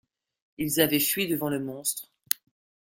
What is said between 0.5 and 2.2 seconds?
Ils avaient fui devant le monstre.